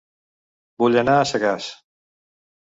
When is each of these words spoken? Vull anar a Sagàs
Vull 0.85 0.97
anar 1.03 1.19
a 1.19 1.29
Sagàs 1.35 1.71